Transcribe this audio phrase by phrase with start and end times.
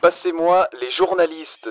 [0.00, 1.70] Passez-moi les journalistes.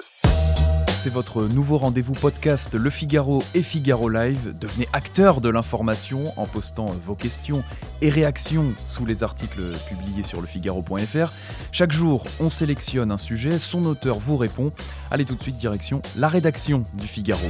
[0.92, 4.54] C'est votre nouveau rendez-vous podcast Le Figaro et Figaro Live.
[4.60, 7.64] Devenez acteur de l'information en postant vos questions
[8.02, 11.34] et réactions sous les articles publiés sur lefigaro.fr.
[11.72, 14.72] Chaque jour, on sélectionne un sujet, son auteur vous répond.
[15.10, 17.48] Allez tout de suite direction la rédaction du Figaro.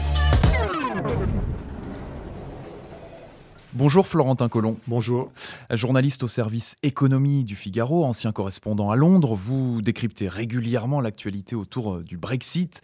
[3.82, 4.78] Bonjour Florentin Collomb.
[4.86, 5.32] Bonjour.
[5.72, 12.04] Journaliste au service économie du Figaro, ancien correspondant à Londres, vous décryptez régulièrement l'actualité autour
[12.04, 12.84] du Brexit.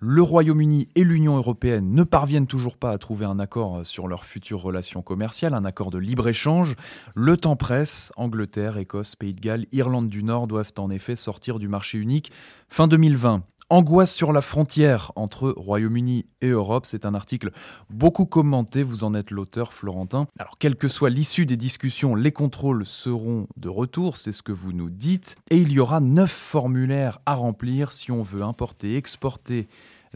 [0.00, 4.26] Le Royaume-Uni et l'Union européenne ne parviennent toujours pas à trouver un accord sur leurs
[4.26, 6.76] futures relations commerciales, un accord de libre-échange.
[7.14, 8.12] Le temps presse.
[8.16, 12.30] Angleterre, Écosse, Pays de Galles, Irlande du Nord doivent en effet sortir du marché unique
[12.68, 13.44] fin 2020.
[13.74, 17.50] Angoisse sur la frontière entre Royaume-Uni et Europe, c'est un article
[17.90, 20.28] beaucoup commenté, vous en êtes l'auteur Florentin.
[20.38, 24.52] Alors quelle que soit l'issue des discussions, les contrôles seront de retour, c'est ce que
[24.52, 28.96] vous nous dites, et il y aura neuf formulaires à remplir si on veut importer,
[28.96, 29.66] exporter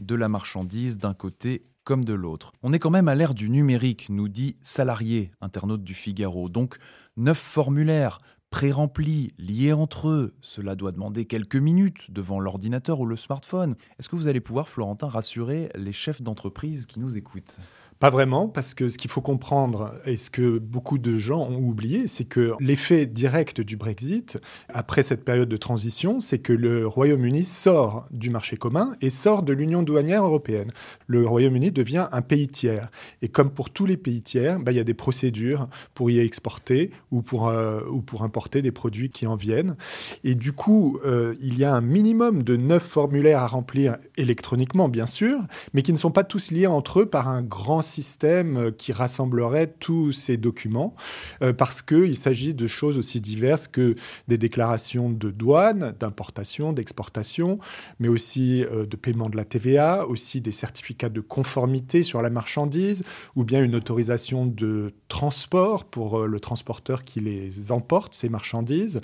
[0.01, 2.53] de la marchandise d'un côté comme de l'autre.
[2.63, 6.47] On est quand même à l'ère du numérique, nous dit Salarié, internaute du Figaro.
[6.47, 6.77] Donc
[7.17, 8.19] neuf formulaires
[8.49, 10.33] pré-remplis, liés entre eux.
[10.41, 13.75] Cela doit demander quelques minutes devant l'ordinateur ou le smartphone.
[13.99, 17.57] Est-ce que vous allez pouvoir, Florentin, rassurer les chefs d'entreprise qui nous écoutent?
[17.99, 21.61] Pas vraiment, parce que ce qu'il faut comprendre, et ce que beaucoup de gens ont
[21.63, 26.87] oublié, c'est que l'effet direct du Brexit, après cette période de transition, c'est que le
[26.87, 30.71] Royaume-Uni sort du marché commun et sort de l'Union douanière européenne.
[31.07, 32.89] Le Royaume-Uni devient un pays tiers.
[33.21, 36.19] Et comme pour tous les pays tiers, bah, il y a des procédures pour y
[36.19, 39.75] exporter ou pour, euh, ou pour importer des produits qui en viennent.
[40.23, 44.87] Et du coup, euh, il y a un minimum de neuf formulaires à remplir électroniquement,
[44.87, 45.41] bien sûr,
[45.73, 48.93] mais qui ne sont pas tous liés entre eux par un grand système euh, qui
[48.93, 50.95] rassemblerait tous ces documents,
[51.41, 53.95] euh, parce qu'il s'agit de choses aussi diverses que
[54.27, 57.59] des déclarations de douane, d'importation, d'exportation,
[57.99, 62.29] mais aussi euh, de paiement de la TVA, aussi des certificats de conformité sur la
[62.29, 63.03] marchandise,
[63.35, 69.01] ou bien une autorisation de transport pour le transporteur qui les emporte, ces marchandises.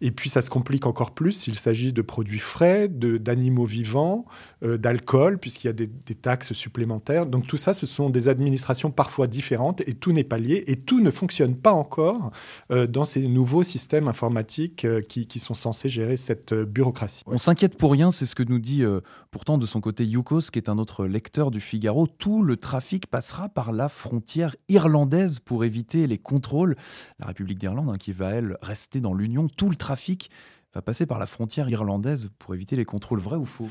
[0.00, 4.24] et puis ça se complique encore plus s'il s'agit de produits frais, d'animaux vivants,
[4.62, 7.26] d'alcool, puisqu'il y a des, des taxes supplémentaires.
[7.26, 10.76] Donc tout ça, ce sont des administrations parfois différentes et tout n'est pas lié et
[10.76, 12.30] tout ne fonctionne pas encore
[12.70, 17.22] euh, dans ces nouveaux systèmes informatiques euh, qui, sont censés gérer cette euh, bureaucratie.
[17.26, 18.82] On s'inquiète pour rien, c'est ce que nous dit
[19.30, 22.06] pourtant de son côté Yukos, qui est un autre lecteur du Figaro.
[22.06, 26.76] Tout le trafic passera par la frontière irlandaise pour éviter les contrôles.
[27.18, 30.30] La République d'Irlande, hein, qui va, elle, rester dans l'Union, tout le trafic
[30.74, 33.20] va passer par la frontière irlandaise pour éviter les contrôles.
[33.20, 33.68] Vrai ou faux,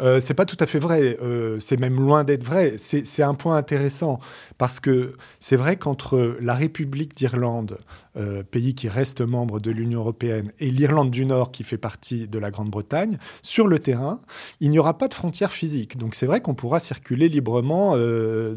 [0.00, 1.18] euh, C'est pas tout à fait vrai.
[1.20, 2.76] Euh, c'est même loin d'être vrai.
[2.78, 4.20] C'est un point intéressant
[4.56, 7.78] parce que c'est vrai qu'entre la République d'Irlande,
[8.16, 12.26] euh, pays qui reste membre de l'Union européenne, et l'Irlande du Nord, qui fait partie
[12.26, 14.20] de la Grande-Bretagne, sur le terrain,
[14.60, 15.98] il n'y aura pas de frontière physique.
[15.98, 18.54] Donc c'est vrai qu'on pourra circuler librement euh,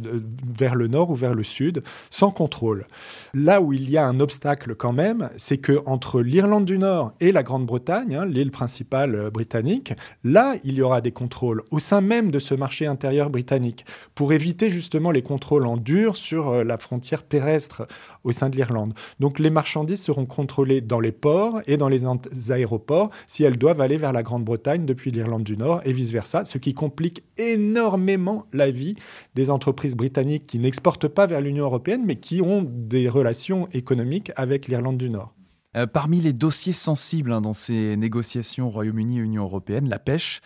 [0.57, 2.88] vers le nord ou vers le sud sans contrôle.
[3.33, 7.11] Là où il y a un obstacle quand même, c'est que entre l'Irlande du Nord
[7.19, 11.79] et la Grande-Bretagne, hein, l'île principale euh, britannique, là il y aura des contrôles au
[11.79, 13.85] sein même de ce marché intérieur britannique
[14.16, 17.88] pour éviter justement les contrôles en dur sur la frontière terrestre
[18.23, 18.94] au sein de l'Irlande.
[19.19, 22.06] Donc les marchandises seront contrôlées dans les ports et dans les
[22.51, 26.57] aéroports si elles doivent aller vers la Grande-Bretagne depuis l'Irlande du Nord et vice-versa, ce
[26.57, 28.95] qui complique énormément la vie
[29.35, 34.31] des entreprises britanniques qui n'exportent pas vers l'Union européenne mais qui ont des relations économiques
[34.35, 35.34] avec l'Irlande du Nord.
[35.78, 40.41] Euh, parmi les dossiers sensibles hein, dans ces négociations Royaume-Uni-Union européenne, la pêche.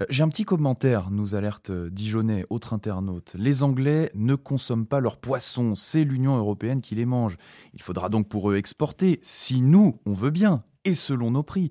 [0.00, 3.36] Euh, j'ai un petit commentaire, nous alerte euh, Dijonais, autre internaute.
[3.38, 7.36] Les Anglais ne consomment pas leurs poissons, c'est l'Union européenne qui les mange.
[7.74, 11.70] Il faudra donc pour eux exporter, si nous, on veut bien, et selon nos prix.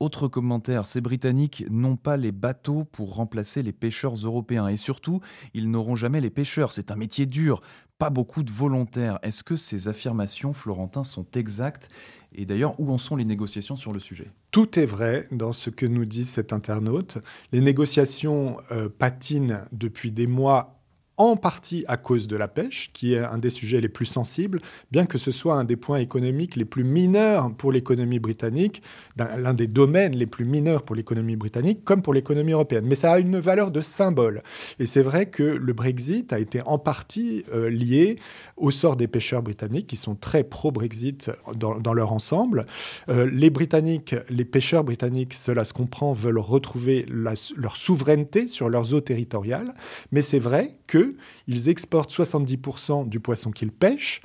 [0.00, 5.20] Autre commentaire, ces Britanniques n'ont pas les bateaux pour remplacer les pêcheurs européens et surtout,
[5.52, 6.72] ils n'auront jamais les pêcheurs.
[6.72, 7.60] C'est un métier dur,
[7.98, 9.18] pas beaucoup de volontaires.
[9.22, 11.90] Est-ce que ces affirmations, Florentin, sont exactes?
[12.32, 14.30] Et d'ailleurs, où en sont les négociations sur le sujet?
[14.52, 17.18] Tout est vrai dans ce que nous dit cet internaute.
[17.52, 20.79] Les négociations euh, patinent depuis des mois
[21.20, 24.62] en partie à cause de la pêche, qui est un des sujets les plus sensibles,
[24.90, 28.82] bien que ce soit un des points économiques les plus mineurs pour l'économie britannique,
[29.18, 32.86] l'un des domaines les plus mineurs pour l'économie britannique, comme pour l'économie européenne.
[32.86, 34.42] Mais ça a une valeur de symbole.
[34.78, 38.16] Et c'est vrai que le Brexit a été en partie euh, lié
[38.56, 42.64] au sort des pêcheurs britanniques, qui sont très pro-Brexit dans, leur ensemble.
[43.10, 48.94] Euh, les Britanniques, les pêcheurs britanniques, cela se comprend, veulent retrouver leur souveraineté sur leurs
[48.94, 49.74] eaux territoriales.
[50.12, 51.09] Mais c'est vrai que
[51.46, 54.22] ils exportent 70% du poisson qu'ils pêchent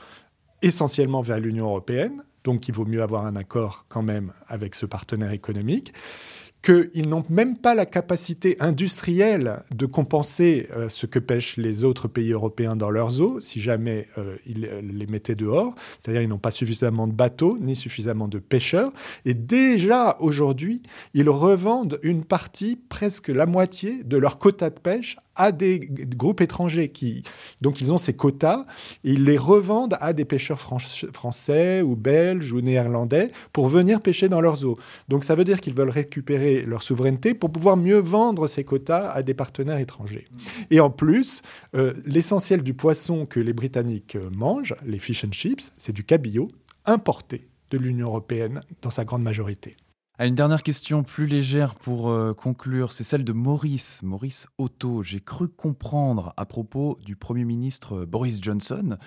[0.62, 4.86] essentiellement vers l'Union européenne, donc il vaut mieux avoir un accord quand même avec ce
[4.86, 5.94] partenaire économique
[6.66, 12.08] qu'ils n'ont même pas la capacité industrielle de compenser euh, ce que pêchent les autres
[12.08, 15.76] pays européens dans leurs eaux, si jamais euh, ils les mettaient dehors.
[16.00, 18.92] C'est-à-dire qu'ils n'ont pas suffisamment de bateaux, ni suffisamment de pêcheurs.
[19.26, 20.82] Et déjà, aujourd'hui,
[21.14, 26.42] ils revendent une partie, presque la moitié, de leur quota de pêche à des groupes
[26.42, 27.24] étrangers qui
[27.62, 28.66] donc ils ont ces quotas
[29.04, 34.42] ils les revendent à des pêcheurs français ou belges ou néerlandais pour venir pêcher dans
[34.42, 34.78] leurs eaux.
[35.10, 39.10] Donc ça veut dire qu'ils veulent récupérer leur souveraineté pour pouvoir mieux vendre ces quotas
[39.12, 40.28] à des partenaires étrangers.
[40.72, 41.42] Et en plus,
[41.76, 46.50] euh, l'essentiel du poisson que les Britanniques mangent, les fish and chips, c'est du cabillaud
[46.86, 49.76] importé de l'Union européenne dans sa grande majorité
[50.24, 55.04] une dernière question plus légère pour euh, conclure, c'est celle de Maurice, Maurice Otto.
[55.04, 58.98] J'ai cru comprendre à propos du Premier ministre euh, Boris Johnson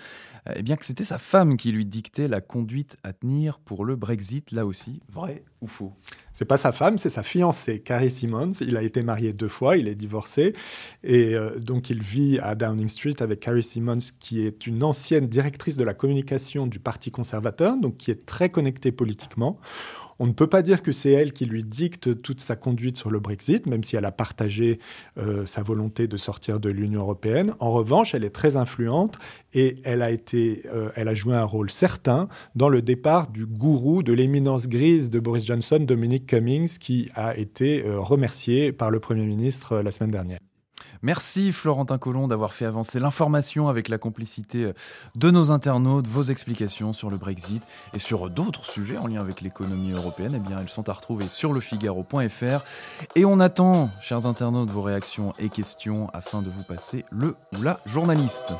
[0.48, 3.86] euh, eh bien que c'était sa femme qui lui dictait la conduite à tenir pour
[3.86, 5.94] le Brexit, là aussi, vrai ou faux?
[6.34, 8.52] C'est pas sa femme, c'est sa fiancée, Carrie Simmons.
[8.60, 10.54] Il a été marié deux fois, il est divorcé,
[11.02, 15.76] et donc il vit à Downing Street avec Carrie Simmons, qui est une ancienne directrice
[15.76, 19.58] de la communication du Parti conservateur, donc qui est très connectée politiquement.
[20.20, 23.10] On ne peut pas dire que c'est elle qui lui dicte toute sa conduite sur
[23.10, 24.80] le Brexit, même si elle a partagé
[25.16, 27.54] euh, sa volonté de sortir de l'Union européenne.
[27.60, 29.16] En revanche, elle est très influente
[29.54, 33.46] et elle a, été, euh, elle a joué un rôle certain dans le départ du
[33.46, 38.90] gourou de l'éminence grise de Boris Johnson, Dominic Cummings, qui a été euh, remercié par
[38.90, 40.38] le Premier ministre la semaine dernière.
[41.02, 44.72] Merci Florentin Collomb d'avoir fait avancer l'information avec la complicité euh,
[45.14, 47.62] de nos internautes, vos explications sur le Brexit
[47.94, 50.34] et sur d'autres sujets en lien avec l'économie européenne.
[50.36, 52.64] Eh bien, elles sont à retrouver sur lefigaro.fr.
[53.14, 57.62] Et on attend, chers internautes, vos réactions et questions afin de vous passer le ou
[57.62, 58.52] la journaliste.